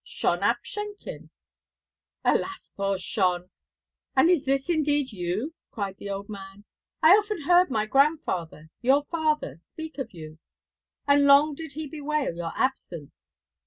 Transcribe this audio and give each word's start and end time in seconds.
'Shon 0.03 0.41
ap 0.41 0.57
Shenkin.' 0.65 1.29
'Alas, 2.25 2.71
poor 2.75 2.97
Shon, 2.97 3.51
and 4.15 4.31
is 4.31 4.45
this 4.45 4.67
indeed 4.67 5.11
you!' 5.11 5.53
cried 5.69 5.97
the 5.99 6.09
old 6.09 6.27
man. 6.27 6.65
'I 7.03 7.17
often 7.17 7.41
heard 7.43 7.69
my 7.69 7.85
grandfather, 7.85 8.71
your 8.81 9.03
father, 9.11 9.57
speak 9.61 9.99
of 9.99 10.11
you, 10.11 10.39
and 11.07 11.27
long 11.27 11.53
did 11.53 11.73
he 11.73 11.85
bewail 11.85 12.33
your 12.35 12.53
absence. 12.55 13.29